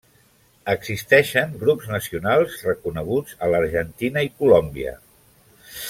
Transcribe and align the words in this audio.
Existeixen 0.71 1.53
grups 1.65 1.91
nacionals 1.91 2.57
reconeguts 2.69 3.37
a 3.47 3.51
l'Argentina 3.53 4.25
i 4.31 4.33
Colòmbia. 4.41 4.97